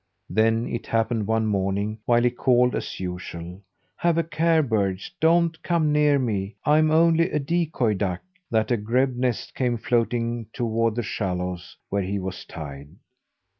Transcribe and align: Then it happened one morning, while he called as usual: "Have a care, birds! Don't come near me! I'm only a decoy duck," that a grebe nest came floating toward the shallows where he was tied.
Then 0.31 0.67
it 0.67 0.87
happened 0.87 1.27
one 1.27 1.45
morning, 1.45 1.99
while 2.05 2.23
he 2.23 2.31
called 2.31 2.73
as 2.75 2.99
usual: 2.99 3.61
"Have 3.97 4.17
a 4.17 4.23
care, 4.23 4.63
birds! 4.63 5.11
Don't 5.19 5.61
come 5.61 5.91
near 5.91 6.17
me! 6.17 6.55
I'm 6.65 6.89
only 6.89 7.29
a 7.29 7.37
decoy 7.37 7.93
duck," 7.93 8.21
that 8.49 8.71
a 8.71 8.77
grebe 8.77 9.15
nest 9.15 9.53
came 9.53 9.77
floating 9.77 10.47
toward 10.53 10.95
the 10.95 11.03
shallows 11.03 11.77
where 11.89 12.01
he 12.01 12.17
was 12.17 12.45
tied. 12.45 12.87